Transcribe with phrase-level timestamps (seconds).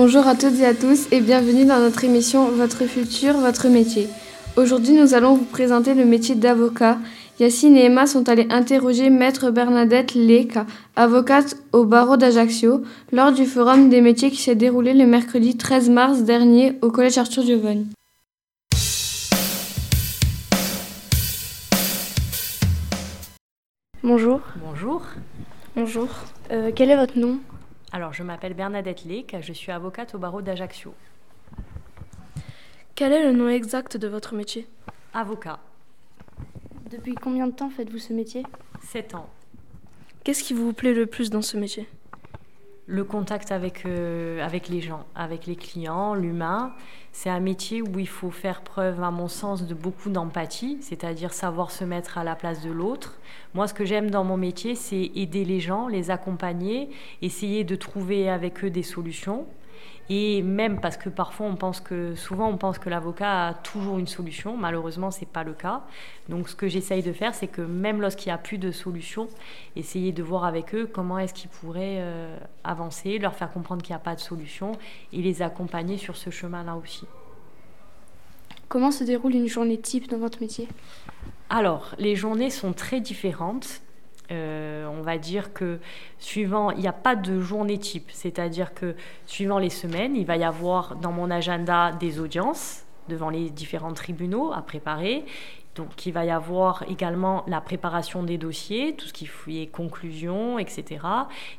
[0.00, 4.06] Bonjour à toutes et à tous et bienvenue dans notre émission Votre futur, votre métier.
[4.56, 6.98] Aujourd'hui, nous allons vous présenter le métier d'avocat.
[7.40, 13.44] Yacine et Emma sont allés interroger Maître Bernadette Leka, avocate au barreau d'Ajaccio, lors du
[13.44, 17.86] forum des métiers qui s'est déroulé le mercredi 13 mars dernier au collège Arthur Giovogne.
[24.04, 24.42] Bonjour.
[24.64, 25.02] Bonjour.
[25.74, 26.06] Bonjour.
[26.52, 27.40] Euh, quel est votre nom?
[27.92, 30.94] Alors, je m'appelle Bernadette Lec, je suis avocate au barreau d'Ajaccio.
[32.94, 34.66] Quel est le nom exact de votre métier?
[35.14, 35.58] Avocat,
[36.90, 38.42] Depuis combien de temps faites-vous ce métier?
[38.82, 39.30] 7 ans.
[40.24, 41.88] Qu'est-ce qui vous plaît le plus dans ce métier?
[42.90, 46.72] Le contact avec, euh, avec les gens, avec les clients, l'humain,
[47.12, 51.34] c'est un métier où il faut faire preuve, à mon sens, de beaucoup d'empathie, c'est-à-dire
[51.34, 53.18] savoir se mettre à la place de l'autre.
[53.52, 56.88] Moi, ce que j'aime dans mon métier, c'est aider les gens, les accompagner,
[57.20, 59.46] essayer de trouver avec eux des solutions.
[60.10, 63.98] Et même parce que parfois on pense que, souvent on pense que l'avocat a toujours
[63.98, 65.82] une solution, malheureusement c'est pas le cas.
[66.28, 69.28] Donc ce que j'essaye de faire, c'est que même lorsqu'il n'y a plus de solution,
[69.76, 73.92] essayer de voir avec eux comment est-ce qu'ils pourraient euh, avancer, leur faire comprendre qu'il
[73.92, 74.72] n'y a pas de solution
[75.12, 77.06] et les accompagner sur ce chemin-là aussi.
[78.68, 80.68] Comment se déroule une journée type dans votre métier?
[81.50, 83.80] Alors, les journées sont très différentes.
[84.30, 85.78] Euh, on va dire que
[86.18, 88.94] suivant, il n'y a pas de journée type, c'est-à-dire que
[89.26, 93.94] suivant les semaines, il va y avoir dans mon agenda des audiences devant les différents
[93.94, 95.24] tribunaux à préparer.
[95.78, 100.58] Donc il va y avoir également la préparation des dossiers, tout ce qui est conclusion,
[100.58, 100.98] etc.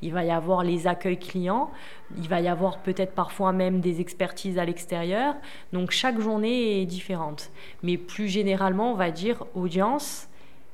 [0.00, 1.70] Il va y avoir les accueils clients,
[2.16, 5.34] il va y avoir peut-être parfois même des expertises à l'extérieur.
[5.74, 7.50] Donc chaque journée est différente.
[7.82, 10.28] Mais plus généralement, on va dire audience,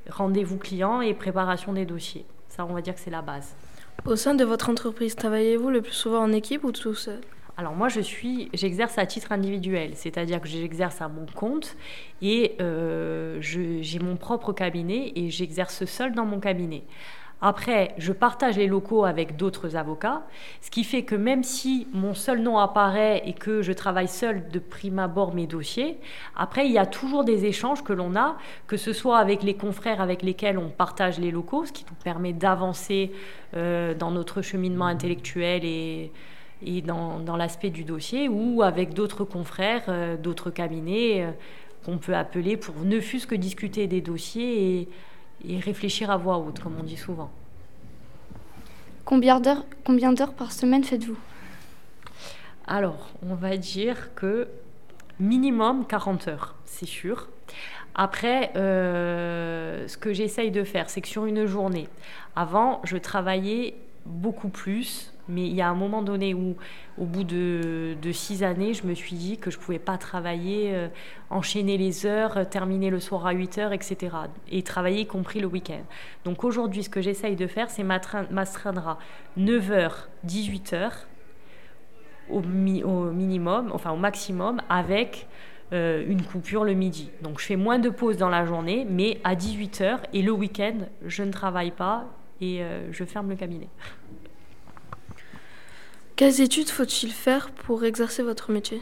[0.09, 2.25] rendez-vous client et préparation des dossiers.
[2.49, 3.55] Ça, on va dire que c'est la base.
[4.05, 7.21] Au sein de votre entreprise, travaillez-vous le plus souvent en équipe ou tout seul?
[7.55, 11.75] Alors moi, je suis, j'exerce à titre individuel, c'est-à-dire que j'exerce à mon compte
[12.21, 16.83] et euh, j'ai mon propre cabinet et j'exerce seul dans mon cabinet.
[17.45, 20.25] Après, je partage les locaux avec d'autres avocats,
[20.61, 24.47] ce qui fait que même si mon seul nom apparaît et que je travaille seul
[24.47, 25.97] de prime abord mes dossiers,
[26.37, 29.55] après, il y a toujours des échanges que l'on a, que ce soit avec les
[29.55, 33.11] confrères avec lesquels on partage les locaux, ce qui nous permet d'avancer
[33.57, 36.13] euh, dans notre cheminement intellectuel et,
[36.85, 41.31] dans l'aspect du dossier, ou avec d'autres confrères, euh, d'autres cabinets euh,
[41.83, 44.89] qu'on peut appeler pour ne fût-ce que discuter des dossiers et,
[45.47, 47.31] et réfléchir à voix haute, comme on dit souvent.
[49.05, 51.17] Combien d'heures, combien d'heures par semaine faites-vous?
[52.65, 54.47] Alors, on va dire que
[55.19, 57.27] minimum 40 heures, c'est sûr.
[57.95, 61.87] Après, euh, ce que j'essaye de faire, c'est que sur une journée,
[62.35, 63.75] avant, je travaillais
[64.05, 66.55] beaucoup plus, mais il y a un moment donné où,
[66.97, 70.71] au bout de, six années, je me suis dit que je ne pouvais pas travailler,
[70.73, 70.87] euh,
[71.29, 74.15] enchaîner les heures, euh, terminer le soir à 8 heures, etc.
[74.51, 75.81] Et travailler, y compris le week-end.
[76.25, 78.97] Donc aujourd'hui, ce que j'essaye de faire, c'est m'astreindre à
[79.37, 81.07] 9 heures, 18 heures,
[82.29, 85.27] au, mi- au minimum, enfin au maximum, avec
[85.71, 87.09] euh, une coupure le midi.
[87.21, 90.79] Donc je fais moins de pauses dans la journée, mais à 18h et le week-end,
[91.05, 92.05] je ne travaille pas
[92.41, 92.61] et
[92.91, 93.69] je ferme le cabinet.
[96.15, 98.81] Quelles études faut-il faire pour exercer votre métier?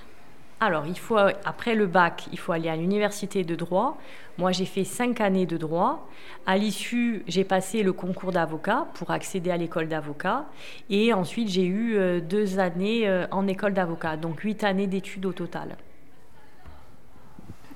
[0.59, 3.97] Alors, il faut, après le bac, il faut aller à l'université de droit.
[4.38, 6.08] Moi, j'ai fait cinq années de droit.
[6.46, 10.46] À l'issue, j'ai passé le concours d'avocat pour accéder à l'école d'avocat.
[10.90, 15.25] Et ensuite, j'ai eu euh, deux années euh, en école d'avocat, donc huit années d'études
[15.25, 15.78] au total.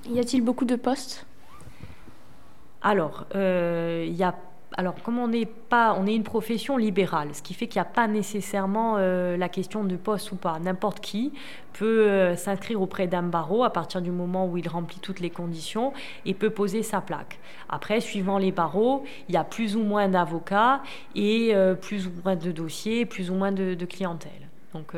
[0.08, 1.26] Y a-t-il beaucoup de postes?
[2.82, 4.36] Alors, euh, il y a,
[4.76, 7.86] alors comme on n'est pas, on est une profession libérale, ce qui fait qu'il n'y
[7.86, 10.58] a pas nécessairement euh, la question de poste ou pas.
[10.58, 11.32] N'importe qui
[11.72, 15.30] peut euh, s'inscrire auprès d'un barreau à partir du moment où il remplit toutes les
[15.30, 15.94] conditions
[16.26, 17.38] et peut poser sa plaque.
[17.70, 20.82] Après, suivant les barreaux, il y a plus ou moins d'avocats
[21.14, 24.32] et euh, plus ou moins de dossiers, plus ou moins de, clientèle.
[24.74, 24.92] Donc,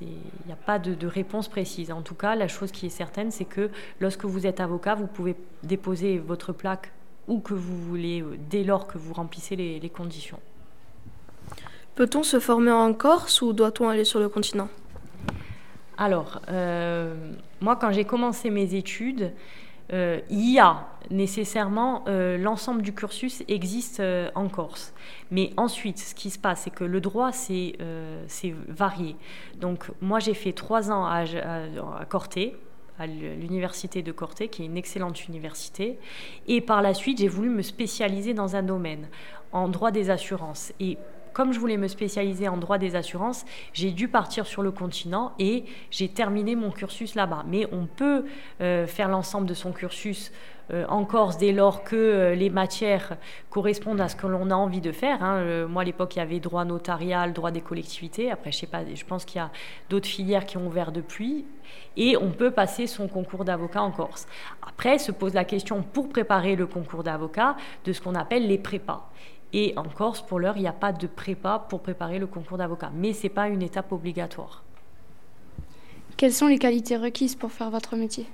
[0.00, 0.08] il
[0.46, 1.92] n'y a pas de réponse précise.
[1.92, 3.70] En tout cas, la chose qui est certaine, c'est que
[4.00, 6.90] lorsque vous êtes avocat, vous pouvez déposer votre plaque
[7.28, 10.40] où que vous voulez, euh, dès lors que vous remplissez les, les conditions.
[11.94, 14.68] Peut-on se former en Corse ou doit-on aller sur le continent?
[15.96, 19.32] Alors, euh, moi, quand j'ai commencé mes études,
[19.92, 24.92] euh, il y a nécessairement euh, l'ensemble du cursus existe euh, en Corse.
[25.30, 27.76] Mais ensuite, ce qui se passe, c'est que le droit, c'est
[28.28, 29.16] c'est varié.
[29.56, 32.54] Donc, moi, j'ai fait trois ans à, à, à Corté,
[32.98, 35.98] à l'université de Corté, qui est une excellente université.
[36.46, 39.08] Et par la suite, j'ai voulu me spécialiser dans un domaine,
[39.52, 40.72] en droit des assurances.
[40.80, 40.98] Et
[41.38, 45.34] comme je voulais me spécialiser en droit des assurances, j'ai dû partir sur le continent
[45.38, 47.44] et j'ai terminé mon cursus là-bas.
[47.46, 48.24] Mais on peut
[48.60, 50.32] euh, faire l'ensemble de son cursus
[50.72, 53.16] euh, en Corse dès lors que euh, les matières
[53.50, 55.22] correspondent à ce que l'on a envie de faire.
[55.22, 55.68] Hein.
[55.68, 58.32] moi, à l'époque, il y avait droit notarial, droit des collectivités.
[58.32, 59.52] Après, je sais pas, je pense qu'il y a
[59.90, 61.46] d'autres filières qui ont ouvert depuis.
[61.96, 64.26] Et on peut passer son concours d'avocat en Corse.
[64.66, 68.58] Après, se pose la question, pour préparer le concours d'avocat, de ce qu'on appelle les
[68.58, 69.08] prépas.
[69.52, 72.58] Et en Corse, pour l'heure, il n'y a pas de prépa pour préparer le concours
[72.58, 72.90] d'avocat.
[72.94, 74.62] Mais ce n'est pas une étape obligatoire.
[76.16, 78.26] Quelles sont les qualités requises pour faire votre métier?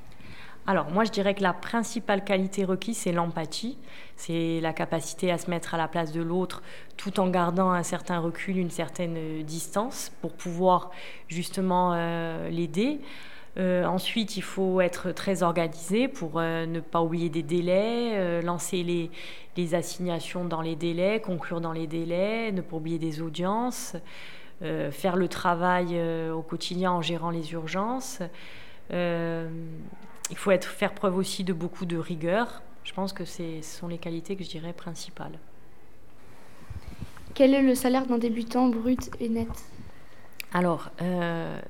[0.67, 3.77] Alors moi je dirais que la principale qualité requise c'est l'empathie,
[4.17, 6.63] c'est la capacité à se mettre à la place de l'autre
[6.97, 10.91] tout en gardant un certain recul, une certaine euh, distance pour pouvoir
[11.29, 13.01] justement euh, l'aider.
[13.57, 19.11] Euh, ensuite, il faut être très organisé pour ne pas oublier des délais, lancer les,
[19.57, 23.95] les, assignations dans les délais, conclure dans les délais, ne pas oublier des audiences,
[24.61, 26.01] faire le travail
[26.33, 28.23] au quotidien en gérant les urgences
[30.31, 32.63] il faut être, faire preuve aussi de beaucoup de rigueur.
[32.85, 35.39] Je pense que ce sont les qualités que je dirais principales.
[37.35, 39.49] Quel est le salaire d'un débutant brut et net?
[40.53, 41.61] Alors, euh,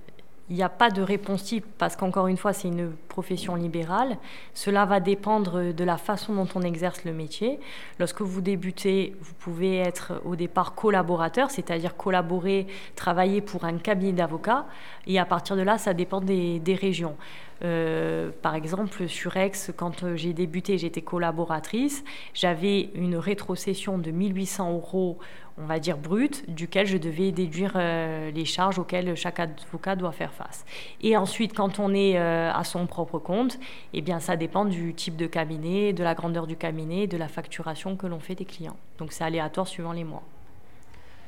[0.49, 4.17] il n'y a pas de réponse type parce qu'encore une fois, c'est une profession libérale.
[4.55, 7.61] Cela va dépendre de la façon dont on exerce le métier.
[8.01, 12.67] Lorsque vous débutez, vous pouvez être au départ collaborateur, c'est-à-dire collaborer,
[12.97, 14.67] travailler pour un cabinet d'avocats.
[15.07, 17.17] Et à partir de là, ça dépend des, régions.
[17.63, 22.03] Euh, par exemple, sur Aix, quand j'ai débuté, j'étais collaboratrice,
[22.35, 25.19] j'avais une rétrocession de 1800 euros,
[25.57, 30.13] on va dire brut, duquel je devais déduire euh, les charges auxquelles chaque avocat doit
[30.13, 30.65] faire face.
[31.01, 33.59] Et ensuite, quand on est euh, à son propre compte,
[33.93, 37.29] eh bien, ça dépend du type de cabinet, de la grandeur du cabinet, de la
[37.29, 38.77] facturation que l'on fait des clients.
[38.99, 40.23] Donc, c'est aléatoire suivant les mois.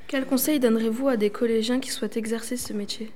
[0.09, 3.13] Quel conseil donnerez-vous à des collégiens qui souhaitent exercer ce métier?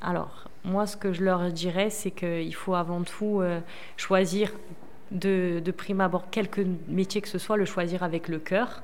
[0.00, 3.60] Alors, moi, ce que je leur dirais, c'est qu'il faut avant tout euh,
[3.96, 4.52] choisir
[5.10, 8.82] de, de, prime abord quelque métier que ce soit, le choisir avec le cœur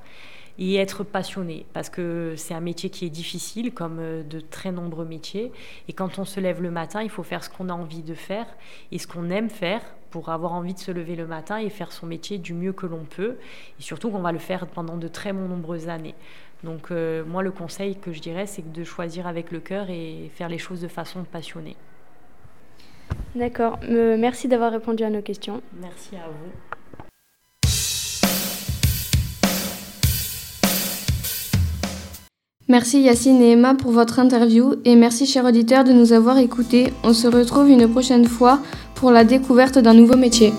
[0.59, 4.73] et être passionné, parce que c'est un métier qui est difficile, comme euh, de très
[4.73, 5.53] nombreux métiers.
[5.89, 8.15] Et quand on se lève le matin, il faut faire ce qu'on a envie de
[8.15, 8.47] faire
[8.91, 11.93] et ce qu'on aime faire pour avoir envie de se lever le matin et faire
[11.93, 13.37] son métier du mieux que l'on peut,
[13.79, 16.15] et surtout qu'on va le faire pendant de très nombreuses années.
[16.65, 20.31] Donc euh, moi, le conseil que je dirais, c'est de choisir avec le cœur et
[20.35, 21.77] faire les choses de façon passionnée.
[23.35, 23.79] D'accord.
[23.85, 25.63] Euh, merci d'avoir répondu à nos questions.
[25.81, 26.68] Merci à vous.
[32.71, 36.93] Merci Yacine et Emma pour votre interview et merci chers auditeurs de nous avoir écoutés.
[37.03, 38.61] On se retrouve une prochaine fois
[38.95, 40.53] pour la découverte d'un nouveau métier.